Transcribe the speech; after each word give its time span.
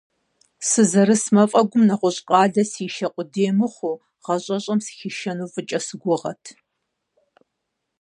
Сызэрыс 0.69 1.25
мафӏэгум 1.33 1.83
нэгъуэщӏ 1.87 2.21
къалэ 2.27 2.63
сишэ 2.71 3.07
къудей 3.13 3.51
мыхъуу, 3.57 4.01
гъащӏэщӏэм 4.23 4.79
сыхишэну 4.85 5.51
фӏыкӏэ 5.51 5.79
сыгугъэрт. 5.85 6.45